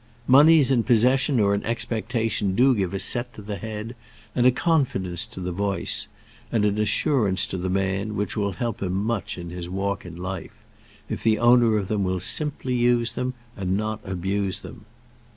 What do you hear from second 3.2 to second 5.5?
to the head, and a confidence to